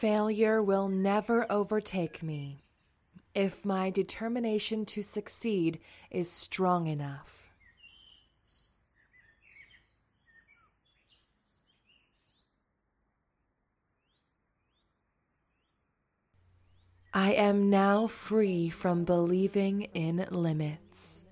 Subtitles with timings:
[0.00, 2.64] Failure will never overtake me
[3.34, 5.78] if my determination to succeed
[6.10, 7.52] is strong enough.
[17.12, 21.24] I am now free from believing in limits.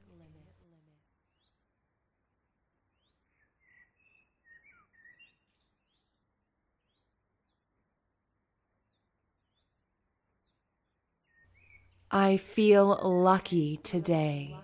[12.10, 14.56] I feel lucky today.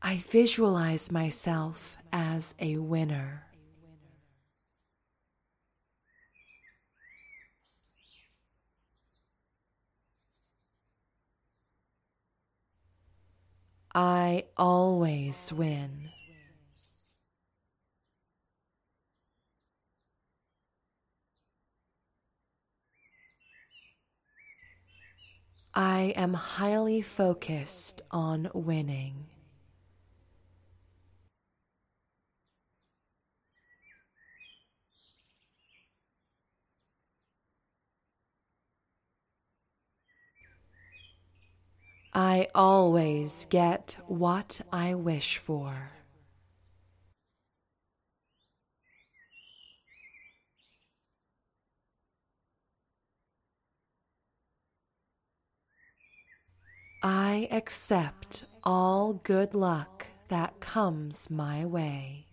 [0.00, 3.46] I visualize myself as a winner.
[13.94, 16.10] I always win.
[25.76, 29.26] I am highly focused on winning.
[42.12, 45.90] I always get what I wish for.
[57.06, 62.24] I accept all good luck that comes my way.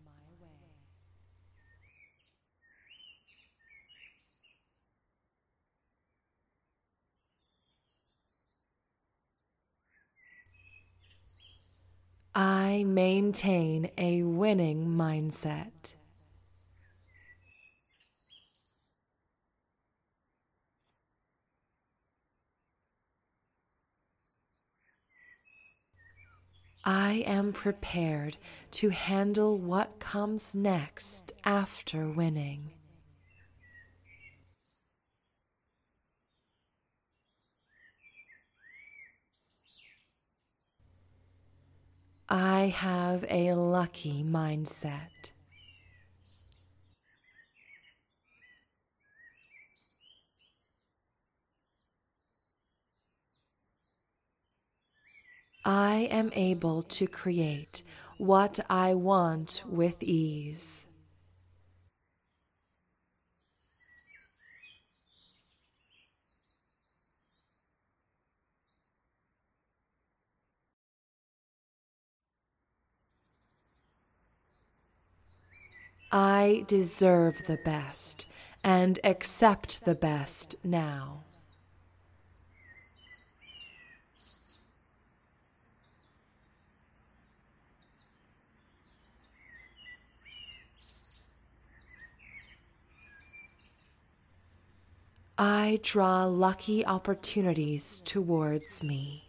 [12.34, 15.96] I maintain a winning mindset.
[26.84, 28.38] I am prepared
[28.72, 32.72] to handle what comes next after winning.
[42.28, 45.32] I have a lucky mindset.
[55.64, 57.84] I am able to create
[58.18, 60.88] what I want with ease.
[76.12, 78.26] I deserve the best
[78.64, 81.24] and accept the best now.
[95.44, 99.24] I draw lucky opportunities towards me.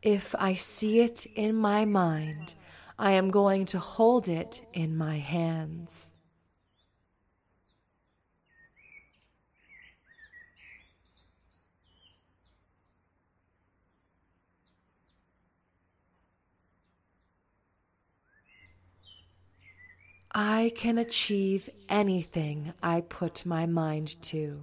[0.00, 2.54] If I see it in my mind,
[2.96, 6.12] I am going to hold it in my hands.
[20.32, 24.62] I can achieve anything I put my mind to.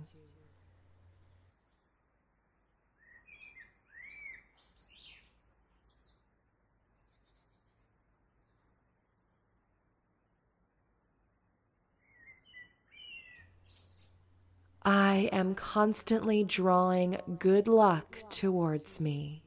[14.85, 19.43] I am constantly drawing good luck towards me.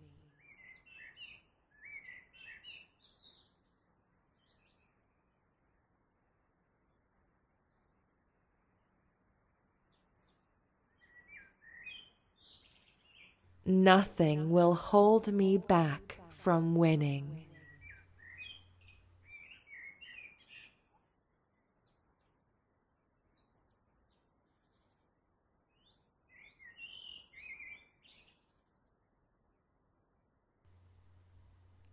[13.64, 17.44] Nothing will hold me back from winning.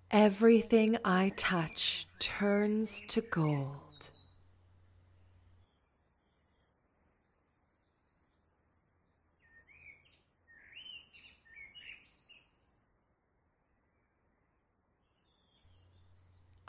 [0.10, 3.87] Everything I touch turns to gold.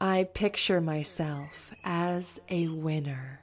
[0.01, 3.41] I picture myself as a winner.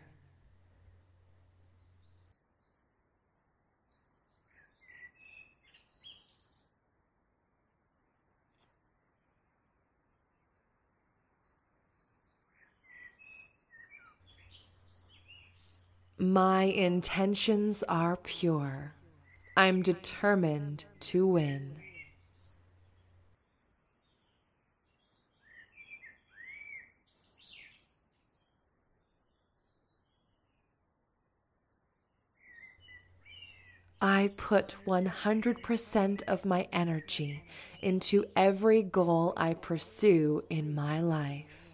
[16.18, 18.94] My intentions are pure.
[19.58, 21.82] I'm determined to win.
[34.08, 37.44] I put 100% of my energy
[37.82, 41.72] into every goal I pursue in my life.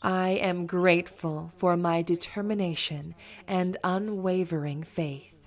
[0.00, 3.16] I am grateful for my determination
[3.48, 5.37] and unwavering faith.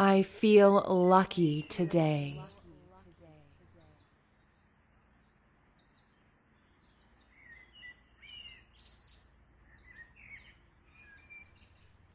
[0.00, 2.40] I feel lucky today.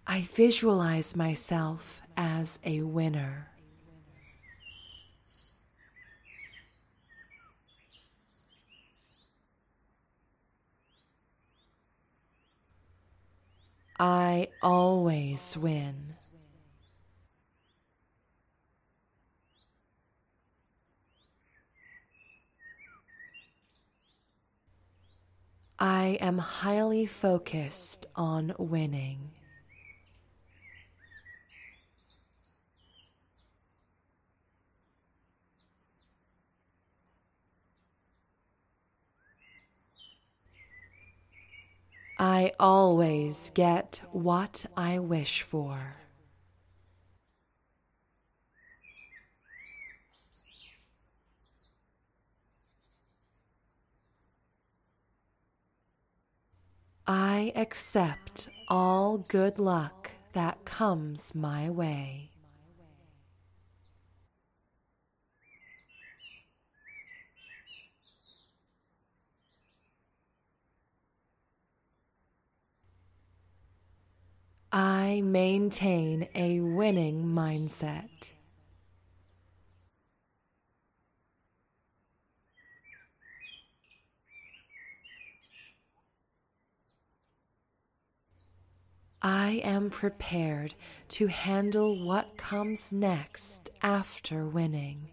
[0.07, 3.49] I visualize myself as a winner.
[13.99, 16.13] I always win.
[25.83, 29.31] I am highly focused on winning.
[42.17, 45.97] I always get what I wish for.
[57.05, 62.29] I accept all good luck that comes my way.
[74.73, 78.32] I maintain a winning mindset.
[89.25, 90.75] I am prepared
[91.09, 95.11] to handle what comes next after winning.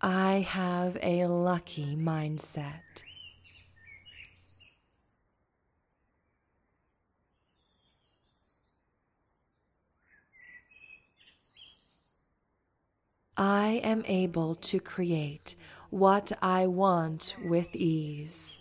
[0.00, 3.04] I have a lucky mindset.
[13.68, 15.54] I am able to create
[15.90, 18.58] what I want with ease.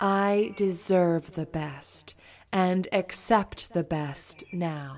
[0.00, 2.14] I deserve the best
[2.50, 4.96] and accept the best now.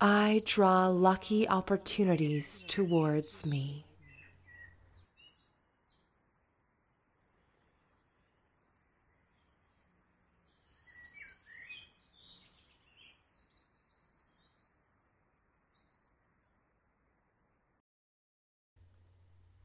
[0.00, 3.84] I draw lucky opportunities towards me.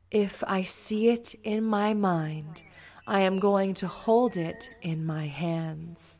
[0.09, 2.63] If I see it in my mind,
[3.05, 6.19] I am going to hold it in my hands.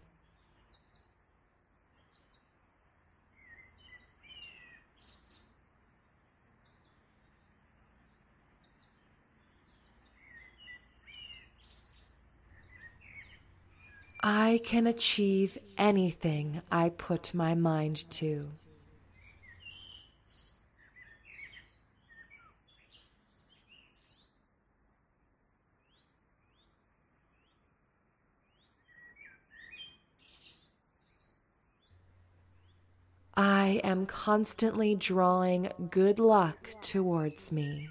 [14.26, 18.52] I can achieve anything I put my mind to.
[33.36, 37.90] I am constantly drawing good luck towards me.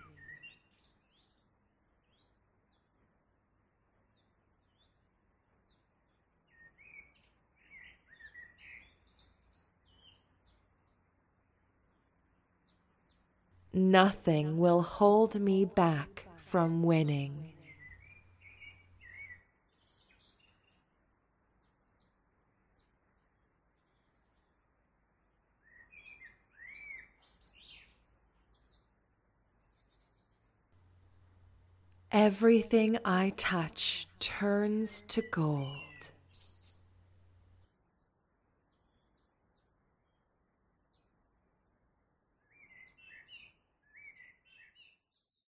[13.74, 17.52] Nothing will hold me back from winning.
[32.10, 35.91] Everything I touch turns to gold.